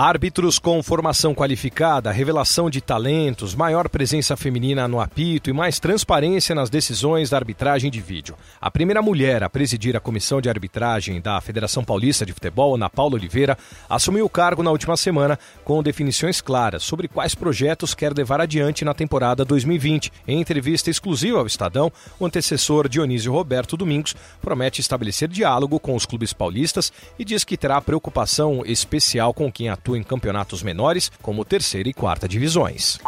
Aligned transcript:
Árbitros 0.00 0.60
com 0.60 0.80
formação 0.80 1.34
qualificada, 1.34 2.12
revelação 2.12 2.70
de 2.70 2.80
talentos, 2.80 3.52
maior 3.52 3.88
presença 3.88 4.36
feminina 4.36 4.86
no 4.86 5.00
apito 5.00 5.50
e 5.50 5.52
mais 5.52 5.80
transparência 5.80 6.54
nas 6.54 6.70
decisões 6.70 7.30
da 7.30 7.36
arbitragem 7.36 7.90
de 7.90 8.00
vídeo. 8.00 8.36
A 8.60 8.70
primeira 8.70 9.02
mulher 9.02 9.42
a 9.42 9.50
presidir 9.50 9.96
a 9.96 10.00
comissão 10.00 10.40
de 10.40 10.48
arbitragem 10.48 11.20
da 11.20 11.40
Federação 11.40 11.82
Paulista 11.82 12.24
de 12.24 12.32
Futebol, 12.32 12.76
Ana 12.76 12.88
Paula 12.88 13.16
Oliveira, 13.16 13.58
assumiu 13.90 14.24
o 14.24 14.30
cargo 14.30 14.62
na 14.62 14.70
última 14.70 14.96
semana 14.96 15.36
com 15.64 15.82
definições 15.82 16.40
claras 16.40 16.84
sobre 16.84 17.08
quais 17.08 17.34
projetos 17.34 17.92
quer 17.92 18.16
levar 18.16 18.40
adiante 18.40 18.84
na 18.84 18.94
temporada 18.94 19.44
2020. 19.44 20.12
Em 20.28 20.40
entrevista 20.40 20.90
exclusiva 20.90 21.40
ao 21.40 21.46
Estadão, 21.48 21.90
o 22.20 22.24
antecessor 22.24 22.88
Dionísio 22.88 23.32
Roberto 23.32 23.76
Domingos 23.76 24.14
promete 24.40 24.80
estabelecer 24.80 25.28
diálogo 25.28 25.80
com 25.80 25.96
os 25.96 26.06
clubes 26.06 26.32
paulistas 26.32 26.92
e 27.18 27.24
diz 27.24 27.42
que 27.42 27.56
terá 27.56 27.80
preocupação 27.80 28.62
especial 28.64 29.34
com 29.34 29.50
quem 29.50 29.68
atua 29.68 29.87
atua 29.88 29.98
em 29.98 30.02
campeonatos 30.02 30.62
menores, 30.62 31.10
como 31.22 31.44
terceira 31.44 31.88
e 31.88 31.94
quarta 31.94 32.28
divisões. 32.28 32.98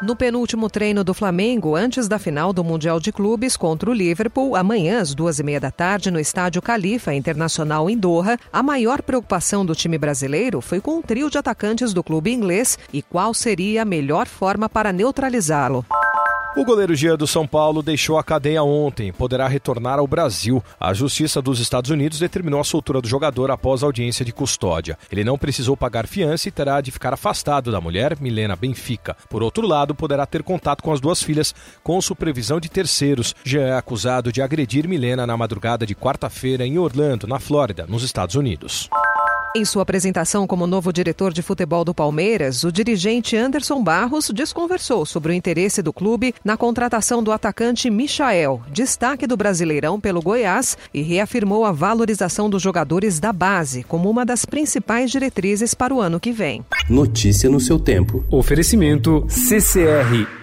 No 0.00 0.14
penúltimo 0.14 0.70
treino 0.70 1.02
do 1.02 1.12
Flamengo, 1.12 1.74
antes 1.74 2.06
da 2.06 2.20
final 2.20 2.52
do 2.52 2.62
Mundial 2.62 3.00
de 3.00 3.10
Clubes 3.10 3.56
contra 3.56 3.90
o 3.90 3.92
Liverpool, 3.92 4.54
amanhã 4.54 5.00
às 5.00 5.12
duas 5.12 5.40
e 5.40 5.42
meia 5.42 5.58
da 5.58 5.72
tarde, 5.72 6.10
no 6.10 6.20
estádio 6.20 6.62
Califa 6.62 7.12
Internacional 7.12 7.90
em 7.90 7.98
Doha, 7.98 8.38
a 8.52 8.62
maior 8.62 9.02
preocupação 9.02 9.66
do 9.66 9.74
time 9.74 9.98
brasileiro 9.98 10.60
foi 10.60 10.80
com 10.80 10.98
o 10.98 11.02
trio 11.02 11.28
de 11.28 11.38
atacantes 11.38 11.92
do 11.92 12.04
clube 12.04 12.32
inglês 12.32 12.78
e 12.92 13.02
qual 13.02 13.34
seria 13.34 13.82
a 13.82 13.84
melhor 13.84 14.28
forma 14.28 14.68
para 14.68 14.92
neutralizá-lo. 14.92 15.84
O 16.56 16.64
goleiro 16.64 16.94
Gia 16.94 17.16
do 17.16 17.26
São 17.26 17.46
Paulo 17.46 17.82
deixou 17.82 18.18
a 18.18 18.24
cadeia 18.24 18.62
ontem, 18.62 19.12
poderá 19.12 19.46
retornar 19.46 19.98
ao 19.98 20.06
Brasil. 20.06 20.62
A 20.80 20.92
Justiça 20.92 21.40
dos 21.40 21.60
Estados 21.60 21.90
Unidos 21.90 22.18
determinou 22.18 22.58
a 22.60 22.64
soltura 22.64 23.00
do 23.00 23.06
jogador 23.06 23.50
após 23.50 23.82
audiência 23.82 24.24
de 24.24 24.32
custódia. 24.32 24.98
Ele 25.12 25.22
não 25.22 25.38
precisou 25.38 25.76
pagar 25.76 26.06
fiança 26.06 26.48
e 26.48 26.52
terá 26.52 26.80
de 26.80 26.90
ficar 26.90 27.12
afastado 27.12 27.70
da 27.70 27.80
mulher, 27.80 28.16
Milena 28.20 28.56
Benfica. 28.56 29.16
Por 29.28 29.42
outro 29.42 29.66
lado, 29.66 29.94
poderá 29.94 30.26
ter 30.26 30.42
contato 30.42 30.82
com 30.82 30.92
as 30.92 31.00
duas 31.00 31.22
filhas 31.22 31.54
com 31.82 32.00
supervisão 32.00 32.58
de 32.58 32.68
terceiros. 32.68 33.36
Jean 33.44 33.66
é 33.66 33.76
acusado 33.76 34.32
de 34.32 34.42
agredir 34.42 34.88
Milena 34.88 35.26
na 35.26 35.36
madrugada 35.36 35.86
de 35.86 35.94
quarta-feira 35.94 36.66
em 36.66 36.78
Orlando, 36.78 37.26
na 37.26 37.38
Flórida, 37.38 37.86
nos 37.86 38.02
Estados 38.02 38.34
Unidos. 38.34 38.88
Em 39.58 39.64
sua 39.64 39.82
apresentação 39.82 40.46
como 40.46 40.68
novo 40.68 40.92
diretor 40.92 41.32
de 41.32 41.42
futebol 41.42 41.84
do 41.84 41.92
Palmeiras, 41.92 42.62
o 42.62 42.70
dirigente 42.70 43.36
Anderson 43.36 43.82
Barros 43.82 44.30
desconversou 44.32 45.04
sobre 45.04 45.32
o 45.32 45.34
interesse 45.34 45.82
do 45.82 45.92
clube 45.92 46.32
na 46.44 46.56
contratação 46.56 47.20
do 47.20 47.32
atacante 47.32 47.90
Michael, 47.90 48.62
destaque 48.70 49.26
do 49.26 49.36
Brasileirão 49.36 49.98
pelo 49.98 50.22
Goiás, 50.22 50.78
e 50.94 51.02
reafirmou 51.02 51.64
a 51.64 51.72
valorização 51.72 52.48
dos 52.48 52.62
jogadores 52.62 53.18
da 53.18 53.32
base 53.32 53.82
como 53.82 54.08
uma 54.08 54.24
das 54.24 54.44
principais 54.44 55.10
diretrizes 55.10 55.74
para 55.74 55.92
o 55.92 56.00
ano 56.00 56.20
que 56.20 56.30
vem. 56.30 56.64
Notícia 56.88 57.50
no 57.50 57.58
seu 57.58 57.80
tempo. 57.80 58.24
Oferecimento 58.30 59.26
CCR 59.28 60.37